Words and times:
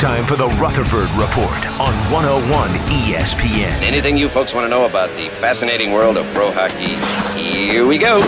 Time 0.00 0.24
for 0.24 0.34
the 0.34 0.48
Rutherford 0.48 1.10
Report 1.10 1.66
on 1.78 1.92
101 2.10 2.70
ESPN. 2.88 3.70
Anything 3.82 4.16
you 4.16 4.30
folks 4.30 4.54
want 4.54 4.64
to 4.64 4.70
know 4.70 4.86
about 4.86 5.10
the 5.10 5.28
fascinating 5.40 5.92
world 5.92 6.16
of 6.16 6.24
pro 6.34 6.50
hockey? 6.50 6.96
Here 7.38 7.86
we 7.86 7.98
go. 7.98 8.20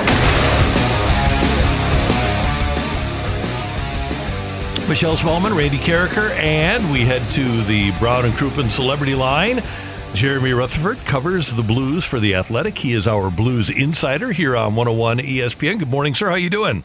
Michelle 4.87 5.17
Smallman, 5.17 5.57
Randy 5.57 5.79
Karraker, 5.79 6.31
and 6.33 6.93
we 6.93 7.07
head 7.07 7.27
to 7.31 7.63
the 7.63 7.91
Brown 7.99 8.27
and 8.27 8.35
Crouppen 8.35 8.69
Celebrity 8.69 9.15
Line. 9.15 9.63
Jeremy 10.13 10.53
Rutherford 10.53 10.99
covers 11.07 11.57
the 11.57 11.63
Blues 11.63 12.05
for 12.05 12.21
the 12.21 12.35
Athletic. 12.35 12.77
He 12.77 12.93
is 12.93 13.07
our 13.07 13.31
Blues 13.31 13.71
insider 13.71 14.31
here 14.33 14.55
on 14.59 14.75
101 14.75 15.21
ESPN. 15.21 15.79
Good 15.79 15.91
morning, 15.91 16.15
sir. 16.15 16.29
How 16.29 16.35
you 16.35 16.51
doing? 16.51 16.85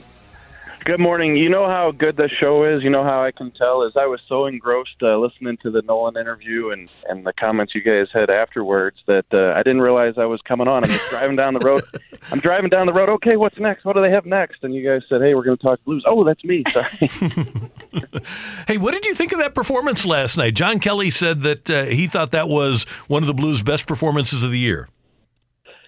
Good 0.88 1.02
morning. 1.02 1.36
You 1.36 1.50
know 1.50 1.68
how 1.68 1.92
good 1.92 2.16
the 2.16 2.30
show 2.42 2.64
is. 2.64 2.82
You 2.82 2.90
know 2.90 3.04
how 3.04 3.22
I 3.22 3.34
can 3.34 3.52
tell 3.52 3.84
is 3.84 3.92
I 3.98 4.06
was 4.06 4.22
so 4.30 4.46
engrossed 4.46 4.96
uh, 5.02 5.18
listening 5.18 5.58
to 5.58 5.70
the 5.70 5.82
Nolan 5.82 6.16
interview 6.16 6.70
and 6.70 6.90
and 7.10 7.26
the 7.26 7.34
comments 7.34 7.74
you 7.76 7.82
guys 7.82 8.08
had 8.14 8.32
afterwards 8.32 8.96
that 9.06 9.26
uh, 9.34 9.52
I 9.54 9.64
didn't 9.64 9.82
realize 9.82 10.14
I 10.18 10.24
was 10.24 10.40
coming 10.48 10.70
on. 10.70 10.86
I'm 10.86 10.90
just 10.90 11.10
driving 11.10 11.36
down 11.36 11.56
the 11.56 11.60
road. 11.60 11.84
I'm 12.32 12.40
driving 12.40 12.70
down 12.70 12.86
the 12.86 12.94
road. 12.94 13.10
Okay, 13.10 13.36
what's 13.36 13.58
next? 13.58 13.84
What 13.84 13.98
do 13.98 14.02
they 14.02 14.12
have 14.12 14.26
next? 14.26 14.64
And 14.64 14.74
you 14.74 14.82
guys 14.82 15.02
said, 15.10 15.20
"Hey, 15.22 15.36
we're 15.36 15.44
going 15.44 15.58
to 15.58 15.62
talk 15.62 15.84
blues." 15.84 16.06
Oh, 16.08 16.24
that's 16.24 16.46
me. 16.46 16.64
Sorry. 16.72 16.88
hey, 18.68 18.78
what 18.78 18.94
did 18.94 19.06
you 19.06 19.14
think 19.14 19.34
of 19.34 19.40
that 19.40 19.54
performance 19.54 20.06
last 20.06 20.38
night? 20.38 20.56
John 20.56 20.80
Kelly 20.80 21.10
said 21.10 21.42
that 21.42 21.70
uh, 21.70 21.84
he 21.84 22.08
thought 22.08 22.32
that 22.32 22.48
was 22.48 22.84
one 23.10 23.24
of 23.24 23.28
the 23.28 23.34
Blues' 23.34 23.62
best 23.62 23.88
performances 23.88 24.42
of 24.42 24.52
the 24.52 24.60
year. 24.60 24.88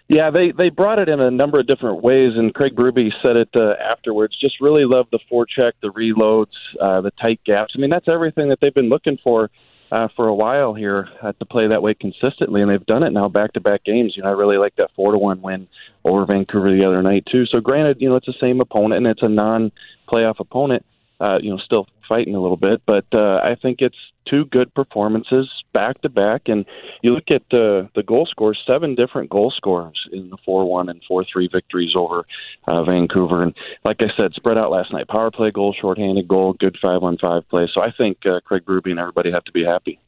Yeah, 0.09 0.31
they 0.31 0.51
they 0.51 0.69
brought 0.69 0.97
it 0.97 1.07
in 1.07 1.19
a 1.19 1.29
number 1.29 1.59
of 1.59 1.67
different 1.67 2.01
ways, 2.01 2.33
and 2.35 2.51
Craig 2.51 2.75
Berube 2.75 3.11
said 3.21 3.37
it 3.37 3.49
uh, 3.55 3.73
afterwards. 3.79 4.35
Just 4.41 4.59
really 4.59 4.83
loved 4.83 5.09
the 5.11 5.19
forecheck, 5.31 5.73
the 5.83 5.89
reloads, 5.89 6.47
uh, 6.81 7.01
the 7.01 7.11
tight 7.23 7.39
gaps. 7.45 7.73
I 7.77 7.79
mean, 7.79 7.91
that's 7.91 8.07
everything 8.11 8.49
that 8.49 8.57
they've 8.59 8.73
been 8.73 8.89
looking 8.89 9.19
for 9.23 9.51
uh, 9.91 10.07
for 10.15 10.27
a 10.27 10.33
while 10.33 10.73
here 10.73 11.07
uh, 11.21 11.33
to 11.33 11.45
play 11.45 11.67
that 11.67 11.83
way 11.83 11.93
consistently, 11.93 12.61
and 12.61 12.71
they've 12.71 12.85
done 12.87 13.03
it 13.03 13.11
now 13.11 13.29
back 13.29 13.53
to 13.53 13.61
back 13.61 13.83
games. 13.83 14.13
You 14.15 14.23
know, 14.23 14.29
I 14.29 14.31
really 14.33 14.57
like 14.57 14.75
that 14.77 14.89
four 14.95 15.11
to 15.11 15.19
one 15.19 15.43
win 15.43 15.67
over 16.03 16.25
Vancouver 16.25 16.75
the 16.75 16.87
other 16.87 17.03
night 17.03 17.25
too. 17.31 17.45
So, 17.45 17.59
granted, 17.59 17.97
you 17.99 18.09
know, 18.09 18.15
it's 18.15 18.25
the 18.25 18.33
same 18.41 18.61
opponent 18.61 19.05
and 19.05 19.07
it's 19.07 19.21
a 19.21 19.29
non 19.29 19.71
playoff 20.11 20.39
opponent. 20.39 20.83
Uh, 21.19 21.37
you 21.41 21.49
know, 21.49 21.57
still 21.57 21.85
fighting 22.07 22.33
a 22.33 22.39
little 22.39 22.57
bit, 22.57 22.81
but 22.85 23.05
uh, 23.13 23.39
I 23.43 23.55
think 23.61 23.79
it's 23.81 23.97
two 24.29 24.45
good 24.45 24.73
performances 24.73 25.47
back 25.73 26.01
to 26.01 26.09
back. 26.09 26.43
And 26.47 26.65
you 27.01 27.13
look 27.13 27.29
at 27.29 27.43
uh, 27.53 27.87
the 27.95 28.03
goal 28.05 28.25
scores, 28.25 28.59
seven 28.69 28.95
different 28.95 29.29
goal 29.29 29.51
scorers 29.55 30.07
in 30.11 30.29
the 30.29 30.37
4 30.45 30.65
1 30.65 30.89
and 30.89 31.01
4 31.07 31.25
3 31.31 31.49
victories 31.51 31.93
over 31.95 32.25
uh, 32.67 32.83
Vancouver. 32.83 33.43
And 33.43 33.55
like 33.85 33.97
I 34.01 34.07
said, 34.19 34.33
spread 34.33 34.59
out 34.59 34.71
last 34.71 34.91
night 34.91 35.07
power 35.07 35.31
play 35.31 35.51
goal, 35.51 35.75
shorthanded 35.79 36.27
goal, 36.27 36.53
good 36.53 36.77
5 36.81 37.03
on 37.03 37.17
5 37.17 37.49
play. 37.49 37.69
So 37.73 37.81
I 37.81 37.91
think 37.99 38.17
uh, 38.25 38.39
Craig 38.41 38.63
Berube 38.65 38.89
and 38.89 38.99
everybody 38.99 39.31
have 39.31 39.43
to 39.45 39.51
be 39.51 39.63
happy. 39.63 39.99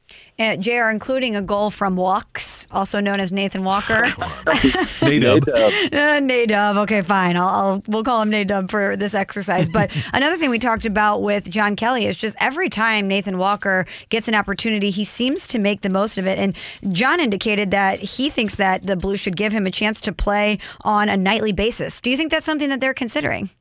Uh, 0.42 0.56
JR, 0.56 0.90
including 0.90 1.36
a 1.36 1.42
goal 1.42 1.70
from 1.70 1.96
Walks, 1.96 2.66
also 2.72 3.00
known 3.00 3.20
as 3.20 3.32
Nathan 3.32 3.64
Walker. 3.64 3.94
Nadub. 5.06 5.48
uh, 5.48 6.20
Nadub. 6.20 6.78
Okay, 6.78 7.04
fine. 7.04 7.38
I'll, 7.38 7.48
I'll 7.48 7.84
we'll 7.88 8.04
call 8.04 8.24
him 8.24 8.32
Nadub 8.32 8.72
for 8.72 8.96
this 8.96 9.14
exercise. 9.14 9.70
But 9.70 9.96
another 10.14 10.38
thing 10.38 10.50
we 10.50 10.58
talked 10.58 10.88
about 10.88 11.22
with 11.22 11.48
John 11.52 11.76
Kelly 11.76 12.08
is 12.08 12.18
just 12.18 12.36
every 12.40 12.70
time 12.70 13.08
Nathan 13.08 13.38
Walker 13.38 13.86
gets 14.10 14.28
an 14.28 14.34
opportunity, 14.34 14.90
he 14.90 15.04
seems 15.04 15.48
to 15.50 15.60
make 15.60 15.82
the 15.82 15.90
most 15.90 16.18
of 16.18 16.26
it. 16.26 16.40
And 16.40 16.56
John 16.92 17.20
indicated 17.20 17.70
that 17.70 18.00
he 18.00 18.32
thinks 18.32 18.56
that 18.56 18.88
the 18.88 18.96
Blues 18.96 19.20
should 19.20 19.38
give 19.38 19.52
him 19.52 19.68
a 19.68 19.72
chance 19.72 20.02
to 20.02 20.12
play 20.12 20.58
on 20.84 21.08
a 21.08 21.18
nightly 21.18 21.52
basis. 21.52 22.02
Do 22.02 22.10
you 22.10 22.18
think 22.18 22.32
that's 22.32 22.48
something 22.48 22.70
that 22.70 22.82
they're 22.82 22.96
considering? 22.96 23.52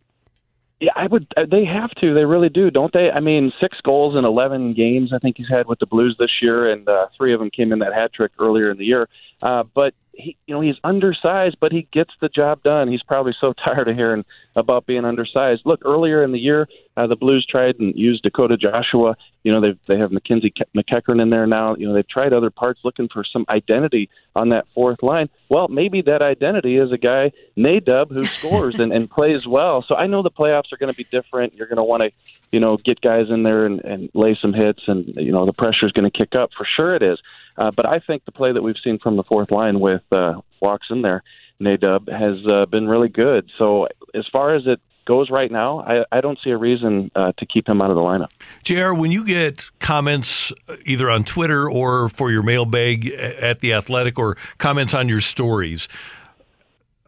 Yeah, 0.80 0.92
I 0.96 1.06
would. 1.08 1.26
uh, 1.36 1.44
They 1.50 1.66
have 1.66 1.90
to. 2.00 2.14
They 2.14 2.24
really 2.24 2.48
do, 2.48 2.70
don't 2.70 2.92
they? 2.92 3.10
I 3.10 3.20
mean, 3.20 3.52
six 3.60 3.78
goals 3.82 4.16
in 4.16 4.24
eleven 4.24 4.72
games. 4.72 5.12
I 5.14 5.18
think 5.18 5.36
he's 5.36 5.48
had 5.48 5.66
with 5.66 5.78
the 5.78 5.86
Blues 5.86 6.16
this 6.18 6.30
year, 6.40 6.70
and 6.70 6.88
uh, 6.88 7.08
three 7.16 7.34
of 7.34 7.40
them 7.40 7.50
came 7.50 7.70
in 7.72 7.80
that 7.80 7.92
hat 7.92 8.12
trick 8.14 8.32
earlier 8.38 8.70
in 8.70 8.78
the 8.78 8.86
year. 8.86 9.06
Uh, 9.42 9.64
but 9.74 9.94
he, 10.12 10.36
you 10.46 10.54
know, 10.54 10.60
he's 10.60 10.76
undersized, 10.84 11.56
but 11.60 11.72
he 11.72 11.88
gets 11.92 12.10
the 12.20 12.28
job 12.28 12.62
done. 12.62 12.88
He's 12.88 13.02
probably 13.02 13.34
so 13.40 13.52
tired 13.64 13.88
of 13.88 13.96
hearing 13.96 14.24
about 14.56 14.86
being 14.86 15.04
undersized. 15.04 15.62
Look, 15.64 15.82
earlier 15.84 16.22
in 16.22 16.32
the 16.32 16.38
year, 16.38 16.68
uh, 16.96 17.06
the 17.06 17.16
Blues 17.16 17.46
tried 17.48 17.76
and 17.78 17.94
used 17.96 18.22
Dakota 18.22 18.56
Joshua. 18.56 19.16
You 19.42 19.52
know, 19.52 19.60
they 19.60 19.74
they 19.88 19.98
have 19.98 20.12
Mackenzie 20.12 20.50
Ke- 20.50 20.68
MacEachern 20.76 21.20
in 21.22 21.30
there 21.30 21.46
now. 21.46 21.76
You 21.76 21.88
know, 21.88 21.94
they've 21.94 22.08
tried 22.08 22.32
other 22.32 22.50
parts 22.50 22.80
looking 22.84 23.08
for 23.08 23.24
some 23.24 23.46
identity 23.48 24.10
on 24.36 24.50
that 24.50 24.66
fourth 24.74 25.02
line. 25.02 25.30
Well, 25.48 25.68
maybe 25.68 26.02
that 26.02 26.20
identity 26.20 26.76
is 26.76 26.92
a 26.92 26.98
guy 26.98 27.32
Nadub 27.56 28.10
who 28.10 28.24
scores 28.38 28.74
and, 28.78 28.92
and 28.92 29.10
plays 29.10 29.46
well. 29.46 29.82
So 29.82 29.94
I 29.94 30.06
know 30.06 30.22
the 30.22 30.30
playoffs 30.30 30.72
are 30.72 30.76
going 30.76 30.92
to 30.92 30.96
be 30.96 31.06
different. 31.10 31.54
You're 31.54 31.68
going 31.68 31.78
to 31.78 31.84
want 31.84 32.02
to, 32.02 32.10
you 32.52 32.60
know, 32.60 32.76
get 32.76 33.00
guys 33.00 33.26
in 33.30 33.44
there 33.44 33.64
and, 33.64 33.80
and 33.80 34.10
lay 34.12 34.36
some 34.40 34.52
hits, 34.52 34.82
and 34.86 35.14
you 35.16 35.32
know 35.32 35.46
the 35.46 35.54
pressure 35.54 35.86
is 35.86 35.92
going 35.92 36.10
to 36.10 36.16
kick 36.16 36.34
up 36.38 36.50
for 36.56 36.66
sure. 36.76 36.94
It 36.94 37.02
is. 37.04 37.18
Uh, 37.60 37.70
but 37.70 37.86
I 37.86 37.98
think 37.98 38.24
the 38.24 38.32
play 38.32 38.52
that 38.52 38.62
we've 38.62 38.78
seen 38.82 38.98
from 38.98 39.16
the 39.16 39.22
fourth 39.22 39.50
line 39.50 39.78
with 39.80 40.02
uh, 40.10 40.40
walks 40.60 40.86
in 40.90 41.02
there, 41.02 41.22
Nadub 41.60 42.10
has 42.10 42.46
uh, 42.46 42.64
been 42.64 42.88
really 42.88 43.10
good. 43.10 43.50
So 43.58 43.86
as 44.14 44.26
far 44.32 44.54
as 44.54 44.66
it 44.66 44.80
goes 45.04 45.28
right 45.28 45.50
now, 45.50 45.80
I, 45.80 46.04
I 46.10 46.20
don't 46.22 46.38
see 46.42 46.50
a 46.50 46.56
reason 46.56 47.10
uh, 47.14 47.32
to 47.36 47.44
keep 47.44 47.68
him 47.68 47.82
out 47.82 47.90
of 47.90 47.96
the 47.96 48.02
lineup. 48.02 48.30
JR, 48.62 48.94
when 48.98 49.10
you 49.10 49.26
get 49.26 49.68
comments 49.78 50.52
uh, 50.68 50.76
either 50.86 51.10
on 51.10 51.24
Twitter 51.24 51.68
or 51.70 52.08
for 52.08 52.30
your 52.30 52.42
mailbag 52.42 53.08
at 53.08 53.60
The 53.60 53.74
Athletic 53.74 54.18
or 54.18 54.38
comments 54.56 54.94
on 54.94 55.08
your 55.08 55.20
stories, 55.20 55.86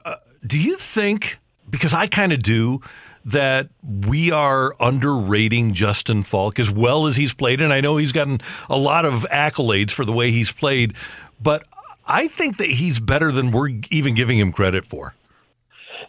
uh, 0.05 0.17
do 0.47 0.61
you 0.61 0.77
think, 0.77 1.39
because 1.71 1.95
I 1.95 2.09
kind 2.09 2.33
of 2.33 2.43
do, 2.43 2.83
that 3.25 3.69
we 3.83 4.31
are 4.31 4.75
underrating 4.81 5.73
Justin 5.73 6.23
Faulk 6.23 6.59
as 6.59 6.71
well 6.71 7.07
as 7.07 7.17
he's 7.17 7.35
played? 7.35 7.61
And 7.61 7.73
I 7.73 7.81
know 7.81 7.97
he's 7.97 8.13
gotten 8.13 8.41
a 8.69 8.77
lot 8.77 9.05
of 9.05 9.27
accolades 9.33 9.91
for 9.91 10.05
the 10.05 10.13
way 10.13 10.31
he's 10.31 10.51
played, 10.51 10.95
but 11.41 11.65
I 12.07 12.29
think 12.29 12.59
that 12.59 12.69
he's 12.69 13.01
better 13.01 13.31
than 13.31 13.53
we're 13.53 13.71
even 13.91 14.15
giving 14.15 14.39
him 14.39 14.53
credit 14.53 14.85
for. 14.87 15.15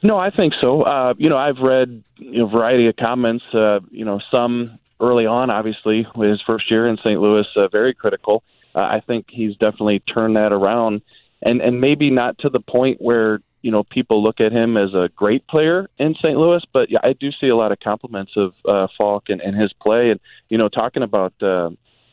No, 0.02 0.18
I 0.18 0.32
think 0.32 0.54
so. 0.62 0.82
Uh, 0.82 1.14
you 1.18 1.30
know, 1.30 1.38
I've 1.38 1.60
read 1.60 2.04
a 2.20 2.46
variety 2.46 2.88
of 2.90 2.96
comments. 2.98 3.46
Uh, 3.54 3.80
you 3.90 4.04
know, 4.04 4.20
some 4.34 4.80
early 5.00 5.26
on, 5.26 5.50
obviously, 5.50 6.06
with 6.16 6.30
his 6.30 6.42
first 6.46 6.70
year 6.70 6.88
in 6.88 6.98
St. 6.98 7.20
Louis, 7.20 7.46
uh, 7.56 7.68
very 7.70 7.94
critical. 7.94 8.44
Uh, 8.76 8.82
I 8.82 9.02
think 9.06 9.28
he's 9.30 9.56
definitely 9.58 10.00
turned 10.00 10.36
that 10.36 10.54
around, 10.54 11.02
and 11.42 11.62
and 11.62 11.80
maybe 11.80 12.10
not 12.10 12.38
to 12.40 12.50
the 12.50 12.60
point 12.60 13.00
where 13.00 13.40
you 13.64 13.72
know 13.72 13.84
people 13.84 14.22
look 14.22 14.40
at 14.40 14.52
him 14.52 14.78
as 14.78 14.94
a 14.94 15.10
great 15.16 15.48
player 15.48 15.90
in 15.98 16.14
St. 16.16 16.38
Louis, 16.38 16.62
but 16.72 16.92
yeah, 16.92 17.00
I 17.04 17.14
do 17.14 17.32
see 17.32 17.48
a 17.48 17.56
lot 17.56 17.72
of 17.72 17.80
compliments 17.80 18.34
of 18.36 18.54
uh, 18.68 18.88
Faulk 18.98 19.30
and, 19.30 19.42
and 19.42 19.60
his 19.60 19.74
play, 19.82 20.10
and 20.10 20.20
you 20.50 20.60
know, 20.60 20.68
talking 20.68 21.02
about 21.02 21.34
uh, 21.42 21.70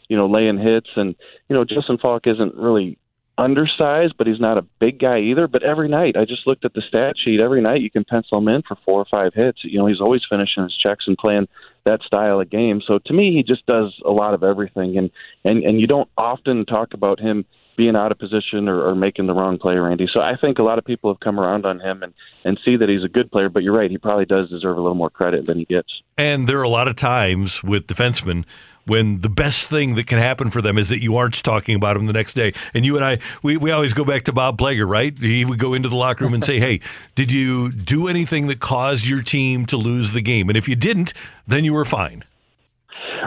you 0.08 0.16
know 0.16 0.26
laying 0.26 0.58
hits, 0.58 0.88
and 0.96 1.14
you 1.48 1.56
know, 1.56 1.64
Justin 1.64 1.98
Faulk 1.98 2.26
isn't 2.26 2.54
really 2.54 2.96
undersized, 3.36 4.14
but 4.16 4.26
he's 4.26 4.38
not 4.38 4.58
a 4.58 4.62
big 4.78 5.00
guy 5.00 5.18
either. 5.18 5.48
But 5.48 5.64
every 5.64 5.88
night, 5.88 6.16
I 6.16 6.24
just 6.24 6.46
looked 6.46 6.64
at 6.64 6.72
the 6.72 6.82
stat 6.82 7.16
sheet. 7.22 7.42
Every 7.42 7.60
night, 7.60 7.80
you 7.80 7.90
can 7.90 8.04
pencil 8.04 8.38
him 8.38 8.48
in 8.48 8.62
for 8.62 8.76
four 8.84 9.00
or 9.00 9.06
five 9.10 9.34
hits. 9.34 9.58
You 9.64 9.80
know, 9.80 9.86
he's 9.86 10.00
always 10.00 10.22
finishing 10.30 10.62
his 10.62 10.76
checks 10.76 11.06
and 11.08 11.18
playing 11.18 11.48
that 11.84 12.02
style 12.02 12.40
of 12.40 12.48
game. 12.48 12.80
So 12.86 12.98
to 13.06 13.12
me, 13.12 13.34
he 13.34 13.42
just 13.42 13.66
does 13.66 13.92
a 14.04 14.10
lot 14.10 14.34
of 14.34 14.44
everything, 14.44 14.96
and 14.98 15.10
and 15.44 15.64
and 15.64 15.80
you 15.80 15.88
don't 15.88 16.08
often 16.16 16.64
talk 16.64 16.94
about 16.94 17.18
him 17.18 17.44
being 17.76 17.96
out 17.96 18.12
of 18.12 18.18
position 18.18 18.68
or, 18.68 18.88
or 18.88 18.94
making 18.94 19.26
the 19.26 19.34
wrong 19.34 19.58
play, 19.58 19.76
Randy. 19.76 20.06
So 20.12 20.20
I 20.20 20.36
think 20.36 20.58
a 20.58 20.62
lot 20.62 20.78
of 20.78 20.84
people 20.84 21.12
have 21.12 21.20
come 21.20 21.38
around 21.38 21.66
on 21.66 21.80
him 21.80 22.02
and 22.02 22.12
and 22.42 22.58
see 22.64 22.76
that 22.76 22.88
he's 22.88 23.04
a 23.04 23.08
good 23.08 23.30
player. 23.30 23.48
But 23.48 23.62
you're 23.62 23.76
right, 23.76 23.90
he 23.90 23.98
probably 23.98 24.24
does 24.24 24.48
deserve 24.48 24.76
a 24.76 24.80
little 24.80 24.96
more 24.96 25.10
credit 25.10 25.46
than 25.46 25.58
he 25.58 25.64
gets. 25.64 25.88
And 26.16 26.48
there 26.48 26.58
are 26.58 26.64
a 26.64 26.68
lot 26.68 26.88
of 26.88 26.96
times 26.96 27.62
with 27.62 27.86
defensemen 27.86 28.44
when 28.86 29.20
the 29.20 29.28
best 29.28 29.68
thing 29.68 29.94
that 29.94 30.06
can 30.06 30.18
happen 30.18 30.50
for 30.50 30.60
them 30.60 30.78
is 30.78 30.88
that 30.88 31.00
you 31.00 31.16
aren't 31.16 31.42
talking 31.42 31.76
about 31.76 31.94
them 31.94 32.06
the 32.06 32.12
next 32.12 32.34
day. 32.34 32.52
And 32.74 32.84
you 32.84 32.96
and 32.96 33.04
I, 33.04 33.18
we, 33.42 33.56
we 33.56 33.70
always 33.70 33.92
go 33.92 34.04
back 34.04 34.24
to 34.24 34.32
Bob 34.32 34.58
Plager, 34.58 34.88
right? 34.88 35.16
He 35.16 35.44
would 35.44 35.58
go 35.58 35.74
into 35.74 35.88
the 35.88 35.96
locker 35.96 36.24
room 36.24 36.34
and 36.34 36.44
say, 36.44 36.58
hey, 36.58 36.80
did 37.14 37.30
you 37.30 37.70
do 37.70 38.08
anything 38.08 38.46
that 38.48 38.60
caused 38.60 39.06
your 39.06 39.22
team 39.22 39.66
to 39.66 39.76
lose 39.76 40.12
the 40.12 40.20
game? 40.20 40.48
And 40.48 40.56
if 40.56 40.68
you 40.68 40.76
didn't, 40.76 41.12
then 41.46 41.64
you 41.64 41.72
were 41.72 41.84
fine. 41.84 42.24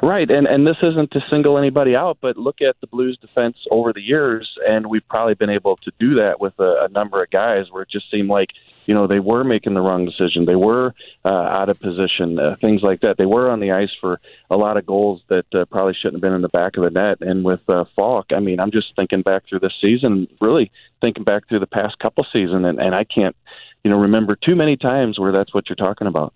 Right, 0.03 0.29
and 0.29 0.47
and 0.47 0.67
this 0.67 0.75
isn't 0.83 1.11
to 1.11 1.21
single 1.31 1.57
anybody 1.57 1.95
out, 1.95 2.17
but 2.19 2.35
look 2.35 2.61
at 2.61 2.75
the 2.81 2.87
Blues 2.87 3.17
defense 3.21 3.55
over 3.71 3.93
the 3.93 4.01
years, 4.01 4.53
and 4.67 4.85
we've 4.87 5.07
probably 5.07 5.33
been 5.33 5.49
able 5.49 5.77
to 5.77 5.93
do 5.97 6.15
that 6.15 6.41
with 6.41 6.51
a, 6.59 6.83
a 6.83 6.89
number 6.89 7.23
of 7.23 7.31
guys 7.31 7.67
where 7.71 7.83
it 7.83 7.89
just 7.89 8.11
seemed 8.11 8.27
like 8.27 8.49
you 8.85 8.93
know 8.93 9.07
they 9.07 9.21
were 9.21 9.45
making 9.45 9.75
the 9.75 9.79
wrong 9.79 10.03
decision, 10.03 10.43
they 10.43 10.57
were 10.57 10.93
uh, 11.23 11.31
out 11.31 11.69
of 11.69 11.79
position, 11.79 12.37
uh, 12.37 12.57
things 12.59 12.81
like 12.81 12.99
that. 12.99 13.15
They 13.17 13.25
were 13.25 13.49
on 13.49 13.61
the 13.61 13.71
ice 13.71 13.91
for 14.01 14.19
a 14.49 14.57
lot 14.57 14.75
of 14.75 14.85
goals 14.85 15.21
that 15.29 15.45
uh, 15.55 15.63
probably 15.71 15.93
shouldn't 15.93 16.15
have 16.15 16.21
been 16.21 16.33
in 16.33 16.41
the 16.41 16.49
back 16.49 16.75
of 16.75 16.83
the 16.83 16.89
net. 16.89 17.19
And 17.21 17.45
with 17.45 17.61
uh, 17.69 17.85
Faulk, 17.95 18.33
I 18.35 18.41
mean, 18.41 18.59
I'm 18.59 18.71
just 18.71 18.87
thinking 18.97 19.21
back 19.21 19.43
through 19.47 19.59
this 19.59 19.79
season, 19.81 20.27
really 20.41 20.69
thinking 21.01 21.23
back 21.23 21.47
through 21.47 21.59
the 21.59 21.65
past 21.65 21.97
couple 21.99 22.25
seasons, 22.33 22.65
and, 22.65 22.83
and 22.83 22.93
I 22.93 23.05
can't 23.05 23.37
you 23.85 23.91
know 23.91 23.99
remember 23.99 24.35
too 24.35 24.57
many 24.57 24.75
times 24.75 25.17
where 25.17 25.31
that's 25.31 25.53
what 25.53 25.69
you're 25.69 25.77
talking 25.77 26.07
about. 26.07 26.33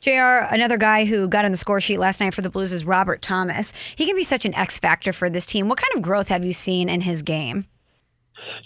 JR, 0.00 0.46
another 0.54 0.76
guy 0.76 1.04
who 1.04 1.28
got 1.28 1.44
on 1.44 1.50
the 1.50 1.56
score 1.56 1.80
sheet 1.80 1.98
last 1.98 2.20
night 2.20 2.32
for 2.32 2.40
the 2.40 2.50
Blues 2.50 2.72
is 2.72 2.84
Robert 2.84 3.20
Thomas. 3.20 3.72
He 3.96 4.06
can 4.06 4.14
be 4.14 4.22
such 4.22 4.44
an 4.44 4.54
X 4.54 4.78
factor 4.78 5.12
for 5.12 5.28
this 5.28 5.44
team. 5.44 5.68
What 5.68 5.78
kind 5.78 5.92
of 5.96 6.02
growth 6.02 6.28
have 6.28 6.44
you 6.44 6.52
seen 6.52 6.88
in 6.88 7.00
his 7.00 7.22
game? 7.22 7.66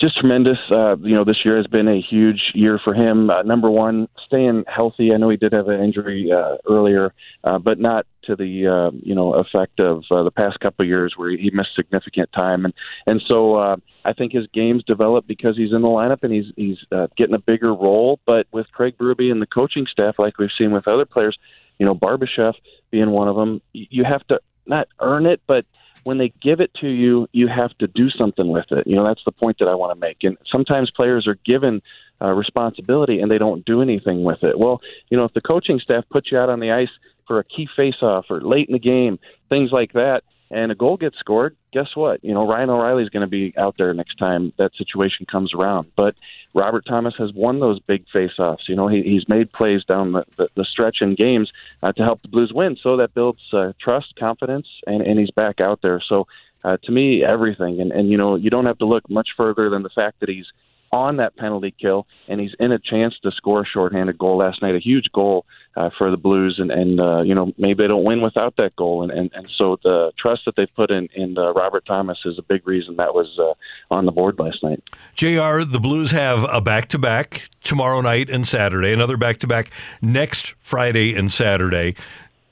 Just 0.01 0.19
tremendous. 0.19 0.59
Uh, 0.71 0.97
you 0.99 1.15
know, 1.15 1.25
this 1.25 1.39
year 1.45 1.57
has 1.57 1.67
been 1.67 1.89
a 1.89 2.01
huge 2.01 2.53
year 2.55 2.81
for 2.83 2.95
him. 2.95 3.31
Uh, 3.31 3.43
number 3.43 3.71
one, 3.71 4.09
staying 4.27 4.65
healthy. 4.67 5.13
I 5.13 5.17
know 5.17 5.29
he 5.29 5.37
did 5.37 5.53
have 5.53 5.69
an 5.69 5.83
injury 5.83 6.31
uh, 6.33 6.57
earlier, 6.69 7.15
uh, 7.45 7.59
but 7.59 7.79
not 7.79 8.07
to 8.25 8.37
the 8.37 8.67
uh, 8.67 8.97
you 9.03 9.15
know 9.15 9.35
effect 9.35 9.81
of 9.81 10.05
uh, 10.11 10.23
the 10.23 10.31
past 10.31 10.61
couple 10.61 10.85
of 10.85 10.89
years 10.89 11.15
where 11.17 11.31
he 11.31 11.51
missed 11.53 11.75
significant 11.75 12.31
time. 12.33 12.65
And 12.65 12.75
and 13.07 13.23
so 13.27 13.57
uh, 13.57 13.77
I 14.05 14.13
think 14.13 14.33
his 14.33 14.47
game's 14.53 14.85
developed 14.85 15.29
because 15.29 15.57
he's 15.57 15.73
in 15.73 15.83
the 15.83 15.89
lineup 15.89 16.23
and 16.23 16.33
he's 16.33 16.53
he's 16.57 16.79
uh, 16.91 17.09
getting 17.17 17.35
a 17.35 17.41
bigger 17.41 17.75
role. 17.75 18.21
But 18.27 18.47
with 18.53 18.67
Craig 18.73 18.97
Berube 18.99 19.31
and 19.31 19.43
the 19.43 19.47
coaching 19.47 19.87
staff, 19.91 20.17
like 20.19 20.39
we've 20.39 20.51
seen 20.57 20.73
with 20.73 20.89
other 20.89 21.05
players, 21.05 21.37
you 21.79 21.87
know, 21.87 21.95
Barbashev 21.95 22.55
being 22.91 23.11
one 23.11 23.29
of 23.29 23.37
them, 23.37 23.61
you 23.73 24.05
have 24.05 24.27
to 24.29 24.41
not 24.67 24.89
earn 25.01 25.27
it, 25.27 25.41
but 25.47 25.65
when 26.05 26.19
they 26.19 26.33
give 26.41 26.61
it 26.61 26.73
to 26.81 26.89
you, 26.89 27.29
you 27.33 27.49
have 27.49 27.77
to 27.79 27.87
do 27.87 28.11
something 28.11 28.49
with 28.49 28.71
it. 28.73 28.87
You 28.87 28.97
know, 28.97 29.05
that's 29.05 29.25
the 29.25 29.33
point 29.33 29.59
that 29.61 29.69
I 29.69 29.75
want 29.75 29.93
to 29.93 30.01
make. 30.01 30.19
And 30.25 30.37
sometimes 30.51 30.91
players 30.91 31.27
are 31.27 31.37
given 31.45 31.83
uh, 32.21 32.33
responsibility 32.33 33.21
and 33.21 33.31
they 33.31 33.39
don't 33.39 33.65
do 33.65 33.83
anything 33.83 34.23
with 34.25 34.43
it. 34.43 34.59
Well, 34.59 34.81
you 35.11 35.17
know, 35.17 35.25
if 35.25 35.33
the 35.33 35.41
coaching 35.41 35.81
staff 35.81 36.05
puts 36.09 36.33
you 36.33 36.39
out 36.39 36.51
on 36.51 36.61
the 36.61 36.73
ice 36.73 36.91
for 37.27 37.39
a 37.39 37.45
key 37.45 37.69
face-off 37.77 38.27
or 38.31 38.41
late 38.41 38.69
in 38.69 38.73
the 38.73 38.79
game, 38.79 39.19
things 39.49 39.71
like 39.71 39.93
that, 39.93 40.25
and 40.53 40.71
a 40.71 40.75
goal 40.75 40.99
gets 40.99 41.19
scored, 41.19 41.57
guess 41.73 41.97
what? 41.97 42.23
You 42.23 42.35
know, 42.35 42.47
Ryan 42.47 42.71
O'Reilly's 42.71 43.09
going 43.09 43.23
to 43.23 43.27
be 43.27 43.55
out 43.57 43.77
there 43.79 43.95
next 43.95 44.17
time 44.17 44.53
that 44.59 44.75
situation 44.77 45.25
comes 45.25 45.55
around. 45.55 45.91
But 45.97 46.15
Robert 46.53 46.85
Thomas 46.87 47.15
has 47.19 47.33
won 47.33 47.59
those 47.59 47.81
big 47.81 48.05
face-offs. 48.13 48.69
You 48.69 48.77
know, 48.77 48.87
he, 48.87 49.03
he's 49.03 49.27
made 49.29 49.51
plays 49.51 49.83
down 49.85 50.13
the, 50.13 50.25
the, 50.37 50.49
the 50.55 50.65
stretch 50.65 50.99
in 51.01 51.15
games 51.15 51.51
uh, 51.83 51.93
to 51.93 52.03
help 52.03 52.21
the 52.21 52.29
Blues 52.29 52.53
win. 52.55 52.77
So 52.83 52.99
that 52.99 53.15
builds 53.15 53.41
uh, 53.53 53.73
trust, 53.81 54.15
confidence, 54.17 54.69
and, 54.87 55.01
and 55.01 55.19
he's 55.19 55.31
back 55.31 55.63
out 55.63 55.81
there. 55.81 56.03
So 56.07 56.27
uh, 56.63 56.77
to 56.83 56.93
me, 56.93 57.25
everything. 57.25 57.81
And, 57.81 57.91
and, 57.91 58.11
you 58.11 58.19
know, 58.19 58.37
you 58.37 58.51
don't 58.51 58.67
have 58.67 58.79
to 58.79 58.87
look 58.87 59.09
much 59.09 59.31
further 59.37 59.71
than 59.71 59.83
the 59.83 59.91
fact 59.91 60.21
that 60.21 60.29
he's 60.29 60.47
on 60.93 61.17
that 61.17 61.37
penalty 61.37 61.75
kill, 61.79 62.07
and 62.29 62.41
he's 62.41 62.55
in 62.61 62.71
a 62.71 62.79
chance 62.79 63.15
to 63.23 63.31
score 63.33 63.63
a 63.63 63.67
shorthanded 63.67 64.19
goal 64.19 64.39
last 64.39 64.61
night, 64.61 64.75
a 64.75 64.79
huge 64.79 65.07
goal 65.13 65.47
uh, 65.75 65.89
for 65.97 66.11
the 66.11 66.17
Blues, 66.17 66.57
and 66.59 66.71
and 66.71 67.01
uh, 67.01 67.23
you 67.23 67.35
know 67.35 67.53
maybe 67.57 67.83
they 67.83 67.89
don't 67.89 68.05
win 68.05 68.21
without 68.21 68.55
that 68.57 68.77
goal, 68.77 69.03
and 69.03 69.11
and, 69.11 69.31
and 69.33 69.49
so 69.57 69.79
the 69.83 70.13
trust 70.19 70.43
that 70.45 70.55
they've 70.55 70.75
put 70.77 70.91
in 70.91 71.09
in 71.15 71.39
uh, 71.39 71.53
Robert 71.53 71.87
Thomas 71.87 72.19
is 72.25 72.39
a 72.39 72.43
big 72.43 72.67
reason 72.67 72.97
that 72.97 73.15
was 73.15 73.39
uh, 73.39 73.95
on 73.95 74.05
the 74.05 74.13
board 74.13 74.39
last 74.39 74.63
night. 74.63 74.83
Jr. 75.15 75.65
The 75.65 75.81
Blues 75.81 76.11
have 76.11 76.45
a 76.51 76.61
back 76.61 76.89
to 76.89 76.99
back 76.99 77.49
tomorrow 77.63 78.01
night 78.03 78.29
and 78.29 78.47
Saturday, 78.47 78.93
another 78.93 79.17
back 79.17 79.39
to 79.39 79.47
back 79.47 79.71
next 80.03 80.55
Friday 80.61 81.15
and 81.15 81.33
Saturday 81.33 81.95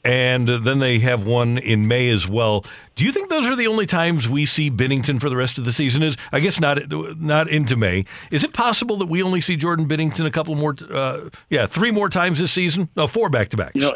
and 0.04 0.48
then 0.48 0.78
they 0.78 0.98
have 1.00 1.26
one 1.26 1.58
in 1.58 1.86
May 1.86 2.08
as 2.08 2.26
well. 2.26 2.64
Do 2.94 3.04
you 3.04 3.12
think 3.12 3.28
those 3.28 3.46
are 3.46 3.56
the 3.56 3.66
only 3.66 3.86
times 3.86 4.28
we 4.28 4.46
see 4.46 4.70
Binnington 4.70 5.20
for 5.20 5.28
the 5.28 5.36
rest 5.36 5.58
of 5.58 5.64
the 5.64 5.72
season? 5.72 6.02
Is 6.02 6.16
I 6.32 6.40
guess 6.40 6.60
not 6.60 6.78
not 7.20 7.48
into 7.48 7.76
May. 7.76 8.04
Is 8.30 8.44
it 8.44 8.52
possible 8.52 8.96
that 8.98 9.06
we 9.06 9.22
only 9.22 9.40
see 9.40 9.56
Jordan 9.56 9.86
Binnington 9.86 10.26
a 10.26 10.30
couple 10.30 10.54
more, 10.54 10.74
uh, 10.90 11.28
yeah, 11.48 11.66
three 11.66 11.90
more 11.90 12.08
times 12.08 12.38
this 12.38 12.52
season? 12.52 12.88
No, 12.96 13.06
four 13.06 13.28
back 13.28 13.50
to 13.50 13.56
backs. 13.56 13.72
You 13.74 13.82
know, 13.82 13.92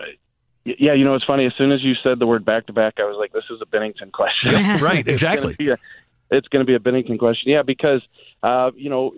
yeah, 0.65 0.95
you 0.95 1.05
know 1.05 1.15
it's 1.15 1.25
funny. 1.25 1.47
As 1.47 1.53
soon 1.57 1.73
as 1.73 1.83
you 1.83 1.95
said 2.07 2.19
the 2.19 2.27
word 2.27 2.45
back 2.45 2.67
to 2.67 2.73
back, 2.73 2.95
I 2.99 3.05
was 3.05 3.17
like, 3.19 3.33
this 3.33 3.45
is 3.51 3.61
a 3.63 3.67
Binnington 3.67 4.13
question. 4.13 4.53
Yeah, 4.53 4.81
right, 4.81 5.07
exactly. 5.09 5.57
it's 5.59 6.49
going 6.49 6.65
to 6.65 6.67
be 6.67 6.75
a 6.75 6.79
Binnington 6.79 7.19
question. 7.19 7.53
Yeah, 7.53 7.63
because 7.63 8.03
uh, 8.43 8.71
you 8.77 8.91
know 8.91 9.15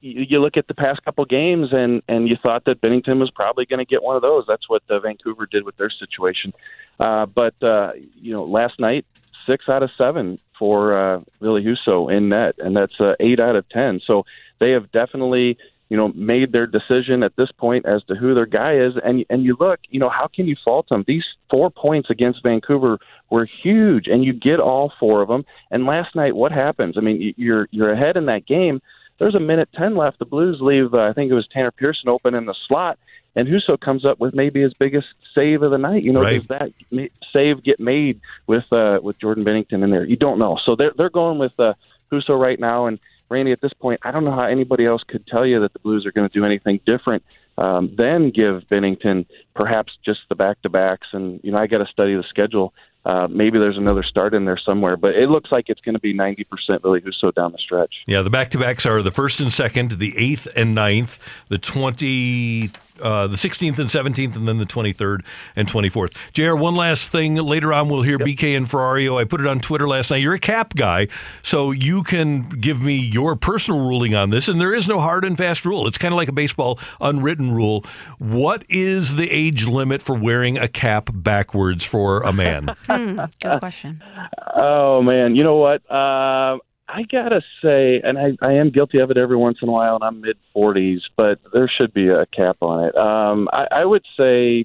you 0.00 0.40
look 0.40 0.56
at 0.56 0.68
the 0.68 0.74
past 0.74 1.02
couple 1.04 1.24
games 1.24 1.68
and 1.72 2.02
and 2.08 2.28
you 2.28 2.36
thought 2.44 2.64
that 2.66 2.80
Binnington 2.80 3.18
was 3.18 3.30
probably 3.30 3.66
going 3.66 3.78
to 3.78 3.84
get 3.84 4.02
one 4.02 4.16
of 4.16 4.22
those. 4.22 4.44
That's 4.46 4.68
what 4.68 4.82
uh, 4.90 5.00
Vancouver 5.00 5.46
did 5.46 5.64
with 5.64 5.76
their 5.76 5.90
situation. 5.90 6.52
Uh, 7.00 7.26
but 7.26 7.54
uh, 7.62 7.92
you 8.14 8.34
know, 8.34 8.44
last 8.44 8.78
night 8.78 9.06
six 9.46 9.64
out 9.70 9.82
of 9.82 9.90
seven 10.00 10.38
for 10.58 10.96
uh, 10.96 11.20
Ville 11.40 11.60
Husso 11.60 12.14
in 12.14 12.28
net, 12.28 12.56
and 12.58 12.76
that's 12.76 13.00
uh, 13.00 13.14
eight 13.20 13.40
out 13.40 13.56
of 13.56 13.68
ten. 13.68 14.00
So 14.06 14.24
they 14.58 14.72
have 14.72 14.90
definitely 14.92 15.56
you 15.88 15.96
know 15.96 16.08
made 16.08 16.52
their 16.52 16.66
decision 16.66 17.22
at 17.22 17.34
this 17.36 17.50
point 17.52 17.86
as 17.86 18.02
to 18.04 18.14
who 18.14 18.34
their 18.34 18.46
guy 18.46 18.76
is. 18.76 18.94
And 19.02 19.24
and 19.30 19.44
you 19.44 19.56
look, 19.58 19.80
you 19.88 20.00
know, 20.00 20.10
how 20.10 20.28
can 20.28 20.46
you 20.46 20.56
fault 20.64 20.88
them? 20.90 21.04
These 21.06 21.24
four 21.50 21.70
points 21.70 22.10
against 22.10 22.42
Vancouver 22.42 22.98
were 23.30 23.48
huge, 23.62 24.06
and 24.06 24.24
you 24.24 24.32
get 24.32 24.60
all 24.60 24.92
four 25.00 25.22
of 25.22 25.28
them. 25.28 25.44
And 25.70 25.86
last 25.86 26.14
night, 26.14 26.36
what 26.36 26.52
happens? 26.52 26.96
I 26.98 27.00
mean, 27.00 27.34
you're 27.36 27.68
you're 27.70 27.92
ahead 27.92 28.16
in 28.16 28.26
that 28.26 28.46
game 28.46 28.80
there's 29.18 29.34
a 29.34 29.40
minute 29.40 29.68
10 29.76 29.96
left. 29.96 30.18
The 30.18 30.24
Blues 30.24 30.58
leave, 30.60 30.94
uh, 30.94 30.98
I 30.98 31.12
think 31.12 31.30
it 31.30 31.34
was 31.34 31.46
Tanner 31.52 31.70
Pearson 31.70 32.08
open 32.08 32.34
in 32.34 32.46
the 32.46 32.54
slot, 32.66 32.98
and 33.36 33.48
Husso 33.48 33.78
comes 33.78 34.04
up 34.04 34.18
with 34.18 34.34
maybe 34.34 34.62
his 34.62 34.74
biggest 34.74 35.06
save 35.34 35.62
of 35.62 35.70
the 35.70 35.78
night. 35.78 36.02
You 36.02 36.12
know, 36.12 36.22
right. 36.22 36.40
does 36.40 36.48
that 36.48 37.10
save 37.36 37.62
get 37.62 37.80
made 37.80 38.20
with 38.46 38.64
uh, 38.72 38.98
with 39.02 39.18
Jordan 39.20 39.44
Binnington 39.44 39.84
in 39.84 39.90
there? 39.90 40.04
You 40.04 40.16
don't 40.16 40.38
know. 40.38 40.58
So 40.64 40.76
they're 40.76 40.92
they're 40.96 41.10
going 41.10 41.38
with 41.38 41.52
uh, 41.58 41.74
Husso 42.10 42.38
right 42.38 42.58
now, 42.58 42.86
and 42.86 42.98
Randy. 43.28 43.52
At 43.52 43.60
this 43.60 43.72
point, 43.74 44.00
I 44.02 44.10
don't 44.10 44.24
know 44.24 44.32
how 44.32 44.46
anybody 44.46 44.86
else 44.86 45.02
could 45.06 45.26
tell 45.26 45.46
you 45.46 45.60
that 45.60 45.72
the 45.72 45.78
Blues 45.80 46.06
are 46.06 46.12
going 46.12 46.28
to 46.28 46.32
do 46.32 46.44
anything 46.44 46.80
different 46.86 47.22
um, 47.58 47.92
then 47.98 48.30
give 48.30 48.62
Binnington 48.70 49.26
perhaps 49.54 49.92
just 50.04 50.20
the 50.28 50.36
back 50.36 50.62
to 50.62 50.68
backs. 50.68 51.08
And, 51.12 51.40
you 51.42 51.50
know, 51.50 51.58
I 51.58 51.66
got 51.66 51.78
to 51.78 51.86
study 51.86 52.14
the 52.14 52.22
schedule. 52.28 52.72
Uh, 53.04 53.26
maybe 53.28 53.58
there's 53.58 53.78
another 53.78 54.02
start 54.02 54.34
in 54.34 54.44
there 54.44 54.58
somewhere, 54.58 54.96
but 54.96 55.14
it 55.14 55.30
looks 55.30 55.50
like 55.50 55.66
it's 55.68 55.80
going 55.80 55.94
to 55.94 56.00
be 56.00 56.12
90% 56.12 56.44
Ville 56.82 57.00
Husso 57.00 57.34
down 57.34 57.52
the 57.52 57.58
stretch. 57.58 58.02
Yeah, 58.06 58.22
the 58.22 58.30
back 58.30 58.50
to 58.50 58.58
backs 58.58 58.84
are 58.84 59.02
the 59.02 59.10
first 59.10 59.40
and 59.40 59.52
second, 59.52 59.92
the 59.92 60.16
eighth 60.18 60.46
and 60.54 60.74
ninth, 60.74 61.18
the 61.48 61.58
20 61.58 62.70
uh, 63.00 63.26
the 63.26 63.36
16th 63.36 63.78
and 63.78 63.88
17th, 63.88 64.36
and 64.36 64.48
then 64.48 64.58
the 64.58 64.64
23rd 64.66 65.24
and 65.56 65.68
24th. 65.68 66.14
JR, 66.32 66.54
one 66.54 66.74
last 66.74 67.10
thing. 67.10 67.34
Later 67.34 67.72
on, 67.72 67.88
we'll 67.88 68.02
hear 68.02 68.18
yep. 68.18 68.26
BK 68.26 68.56
and 68.56 68.66
Ferrario. 68.66 69.20
I 69.20 69.24
put 69.24 69.40
it 69.40 69.46
on 69.46 69.60
Twitter 69.60 69.88
last 69.88 70.10
night. 70.10 70.18
You're 70.18 70.34
a 70.34 70.38
cap 70.38 70.74
guy, 70.74 71.08
so 71.42 71.70
you 71.70 72.02
can 72.02 72.42
give 72.48 72.82
me 72.82 72.96
your 72.96 73.36
personal 73.36 73.80
ruling 73.80 74.14
on 74.14 74.30
this. 74.30 74.48
And 74.48 74.60
there 74.60 74.74
is 74.74 74.88
no 74.88 75.00
hard 75.00 75.24
and 75.24 75.36
fast 75.36 75.64
rule. 75.64 75.86
It's 75.86 75.98
kind 75.98 76.12
of 76.12 76.16
like 76.16 76.28
a 76.28 76.32
baseball 76.32 76.78
unwritten 77.00 77.52
rule. 77.52 77.84
What 78.18 78.64
is 78.68 79.16
the 79.16 79.30
age 79.30 79.66
limit 79.66 80.02
for 80.02 80.14
wearing 80.14 80.58
a 80.58 80.68
cap 80.68 81.10
backwards 81.12 81.84
for 81.84 82.22
a 82.22 82.32
man? 82.32 82.74
hmm, 82.86 83.20
good 83.40 83.58
question. 83.60 84.02
Oh, 84.60 85.02
man. 85.02 85.36
You 85.36 85.44
know 85.44 85.54
what? 85.54 85.88
Uh, 85.88 86.58
I 86.90 87.02
gotta 87.02 87.42
say, 87.62 88.00
and 88.02 88.16
I, 88.18 88.36
I 88.40 88.54
am 88.54 88.70
guilty 88.70 88.98
of 88.98 89.10
it 89.10 89.18
every 89.18 89.36
once 89.36 89.58
in 89.60 89.68
a 89.68 89.72
while, 89.72 89.96
and 89.96 90.04
I'm 90.04 90.20
mid 90.22 90.38
40s, 90.56 91.00
but 91.16 91.38
there 91.52 91.68
should 91.68 91.92
be 91.92 92.08
a 92.08 92.24
cap 92.26 92.56
on 92.62 92.84
it. 92.86 92.96
Um, 92.96 93.48
I, 93.52 93.66
I 93.80 93.84
would 93.84 94.04
say 94.18 94.64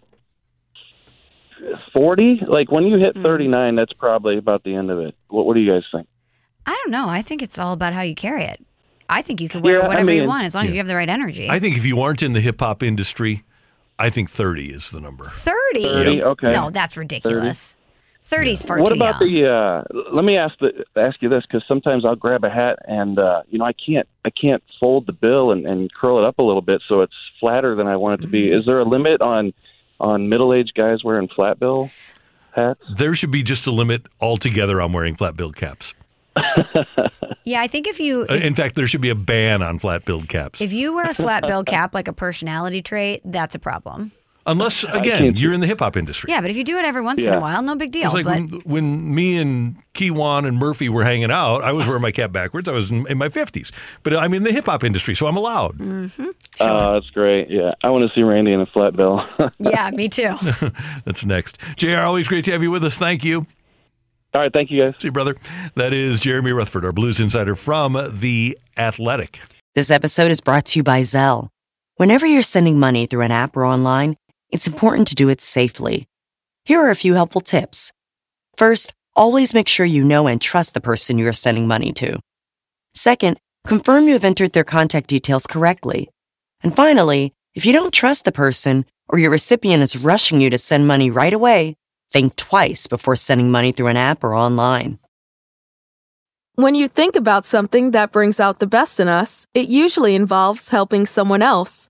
40. 1.94 2.42
Like 2.48 2.72
when 2.72 2.86
you 2.86 2.98
hit 2.98 3.16
39, 3.24 3.76
that's 3.76 3.94
probably 3.94 4.38
about 4.38 4.64
the 4.64 4.76
end 4.76 4.90
of 4.90 5.00
it. 5.00 5.16
What, 5.28 5.46
what 5.46 5.54
do 5.56 5.60
you 5.62 5.72
guys 5.72 5.84
think? 5.94 6.08
I 6.66 6.72
don't 6.84 6.92
know. 6.92 7.10
I 7.10 7.22
think 7.22 7.42
it's 7.42 7.60
all 7.60 7.74
about 7.74 7.94
how 7.94 8.02
you 8.02 8.16
carry 8.16 8.46
it. 8.46 8.64
I 9.10 9.22
think 9.22 9.42
you 9.42 9.50
can 9.50 9.62
wear 9.62 9.80
Yeah, 9.80 9.86
I 9.86 9.88
whatever 9.90 10.12
you 10.12 10.22
mean- 10.22 10.30
want 10.30 10.46
as 10.46 10.56
long 10.56 10.66
as 10.66 10.72
you 10.72 10.78
have 10.78 10.88
the 10.88 10.96
right 10.96 11.10
energy. 11.10 11.50
I 11.50 11.60
think 11.60 11.76
if 11.78 11.86
you 11.86 12.02
aren't 12.02 12.24
in 12.24 12.34
the 12.34 12.40
hip 12.42 12.60
hop 12.60 12.82
industry, 12.82 13.44
I 14.00 14.10
think 14.10 14.30
30 14.32 14.72
is 14.72 14.92
the 14.92 15.02
number. 15.02 15.26
30. 15.26 15.84
30, 15.84 16.24
okay. 16.24 16.52
No, 16.52 16.70
that's 16.70 16.96
ridiculous. 16.98 17.78
30's 18.30 18.64
far 18.64 18.80
what 18.80 18.90
too 18.90 18.96
about 18.96 19.20
the? 19.20 19.48
Uh, 19.48 19.84
let 20.12 20.26
me 20.26 20.38
ask 20.38 20.58
the 20.60 20.86
ask 20.96 21.22
you 21.22 21.30
this 21.30 21.44
because 21.46 21.64
sometimes 21.68 22.06
I'll 22.06 22.16
grab 22.16 22.44
a 22.44 22.50
hat 22.50 22.80
and 22.88 23.20
uh, 23.20 23.44
you 23.50 23.60
know 23.60 23.66
I 23.66 23.74
can't 23.74 24.08
I 24.26 24.30
can't 24.30 24.64
fold 24.80 25.06
the 25.06 25.14
bill 25.14 25.52
and, 25.52 25.66
and 25.66 25.94
curl 25.94 26.20
it 26.20 26.26
up 26.26 26.40
a 26.40 26.44
little 26.44 26.62
bit 26.62 26.82
so 26.88 27.02
it's 27.02 27.14
flatter 27.40 27.76
than 27.76 27.88
I 27.88 27.96
want 27.98 28.20
it 28.20 28.24
to 28.24 28.30
be. 28.30 28.50
Is 28.50 28.66
there 28.66 28.80
a 28.80 28.86
limit 28.86 29.22
on 29.22 29.54
on 30.00 30.30
middle 30.30 30.54
aged 30.54 30.74
guys 30.76 31.04
wearing 31.04 31.28
flat 31.28 31.60
bill 31.60 31.92
hats? 32.56 32.82
There 32.98 33.14
should 33.16 33.32
be 33.32 33.44
just 33.44 33.68
a 33.68 33.72
limit 33.72 34.08
altogether 34.22 34.82
on 34.82 34.92
wearing 34.94 35.16
flat 35.16 35.36
bill 35.36 35.52
caps. 35.52 35.94
yeah, 37.44 37.62
I 37.62 37.68
think 37.68 37.88
if 37.88 38.00
you 38.00 38.22
Uh, 38.30 38.36
if, 38.36 38.44
In 38.44 38.56
fact, 38.56 38.76
there 38.76 38.88
should 38.88 39.02
be 39.02 39.10
a 39.10 39.16
ban 39.16 39.62
on 39.62 39.80
flat 39.80 40.06
billed 40.06 40.28
caps. 40.30 40.62
if 40.62 40.74
you 40.74 40.94
wear 40.94 41.10
a 41.10 41.14
flat 41.14 41.44
bill 41.44 41.64
cap 41.76 41.94
like 41.94 42.08
a 42.08 42.14
personality 42.14 42.82
trait, 42.82 43.22
that's 43.26 43.56
a 43.56 43.60
problem. 43.60 44.12
Unless 44.46 44.84
again, 44.84 45.36
you're 45.36 45.54
in 45.54 45.62
the 45.62 45.68
hip 45.68 45.80
hop 45.80 45.96
industry. 45.96 46.30
Yeah, 46.30 46.42
but 46.42 46.50
if 46.50 46.58
you 46.58 46.64
do 46.66 46.78
it 46.78 46.84
every 46.86 47.02
once 47.02 47.24
in 47.24 47.34
a 47.34 47.40
while, 47.40 47.62
no 47.62 47.76
big 47.76 47.92
deal. 47.92 48.06
It's 48.06 48.14
like 48.14 48.26
but 48.26 48.36
when, 48.36 48.62
when 48.66 49.16
me 49.16 49.38
and 49.38 49.78
Kiwan 49.94 50.46
and 50.46 50.58
Murphy 50.58 50.90
were 50.90 51.04
hanging 51.04 51.32
out, 51.32 51.64
I 51.64 51.72
was 51.72 51.88
wearing 51.88 52.02
my 52.02 52.12
cap 52.12 52.32
backwards. 52.34 52.68
I 52.68 52.74
was 52.74 52.92
in, 52.92 53.08
in 53.08 53.18
my 53.18 53.30
50s. 53.30 53.72
But 54.04 54.16
I'm 54.16 54.34
in 54.34 54.44
the 54.44 54.52
hip 54.52 54.66
hop 54.66 54.84
industry, 54.84 55.16
so 55.16 55.28
I'm 55.28 55.38
allowed. 55.38 55.80
Uh, 56.60 56.94
that's 56.94 57.10
great. 57.12 57.50
Yeah, 57.50 57.74
I 57.84 57.90
want 57.90 58.04
to 58.04 58.12
see 58.14 58.24
Randy 58.24 58.52
in 58.52 58.60
a 58.60 58.66
flat 58.66 58.96
bill. 58.96 59.26
yeah, 59.60 59.90
me 59.92 60.10
too. 60.10 60.36
That's 61.06 61.26
next. 61.26 61.58
JR, 61.78 61.98
always 61.98 62.28
great 62.28 62.46
to 62.46 62.52
have 62.52 62.62
you 62.62 62.72
with 62.72 62.84
us. 62.84 62.98
Thank 62.98 63.24
you. 63.24 63.46
All 64.36 64.42
right, 64.42 64.52
thank 64.52 64.72
you 64.72 64.82
guys. 64.82 64.96
See 64.98 65.08
you, 65.08 65.12
brother. 65.12 65.36
That 65.76 65.94
is 65.94 66.20
Jeremy 66.20 66.52
Rutherford, 66.52 66.86
our 66.86 66.92
Blues 66.92 67.20
Insider 67.20 67.56
from 67.56 68.12
The 68.12 68.58
Athletic. 68.78 69.40
This 69.76 69.92
episode 69.92 70.32
is 70.32 70.42
brought 70.42 70.66
to 70.66 70.80
you 70.80 70.84
by 70.84 71.02
Zelle. 71.02 71.50
Whenever 71.98 72.26
you're 72.26 72.42
sending 72.42 72.80
money 72.80 73.06
through 73.06 73.22
an 73.22 73.32
app 73.32 73.56
or 73.56 73.64
online, 73.64 74.18
it's 74.54 74.68
important 74.68 75.08
to 75.08 75.16
do 75.16 75.30
it 75.30 75.42
safely. 75.42 76.08
Here 76.64 76.80
are 76.80 76.92
a 76.92 76.96
few 76.96 77.16
helpful 77.16 77.42
tips. 77.42 77.92
First, 78.56 78.94
always 79.16 79.56
make 79.56 79.68
sure 79.68 79.86
you 79.86 80.04
know 80.04 80.28
and 80.28 80.40
trust 80.40 80.76
the 80.76 80.80
person 80.80 81.18
you 81.18 81.28
are 81.28 81.34
sending 81.34 81.68
money 81.68 81.92
to. 81.94 82.20
Second, 82.94 83.40
confirm 83.66 84.06
you 84.06 84.14
have 84.14 84.24
entered 84.24 84.54
their 84.54 84.64
contact 84.64 85.08
details 85.08 85.48
correctly. 85.48 86.08
And 86.62 86.74
finally, 86.74 87.34
if 87.56 87.66
you 87.66 87.74
don't 87.74 87.92
trust 87.92 88.26
the 88.26 88.32
person 88.32 88.86
or 89.10 89.18
your 89.18 89.32
recipient 89.32 89.82
is 89.82 89.98
rushing 89.98 90.40
you 90.40 90.52
to 90.52 90.60
send 90.60 90.88
money 90.88 91.10
right 91.10 91.34
away, 91.34 91.76
think 92.12 92.36
twice 92.36 92.86
before 92.86 93.16
sending 93.16 93.50
money 93.50 93.72
through 93.72 93.88
an 93.88 93.98
app 93.98 94.24
or 94.24 94.36
online. 94.36 95.00
When 96.54 96.76
you 96.76 96.88
think 96.88 97.16
about 97.16 97.48
something 97.48 97.90
that 97.92 98.12
brings 98.12 98.40
out 98.40 98.60
the 98.60 98.68
best 98.68 99.00
in 99.00 99.08
us, 99.08 99.48
it 99.56 99.68
usually 99.68 100.14
involves 100.14 100.70
helping 100.70 101.08
someone 101.08 101.42
else. 101.42 101.90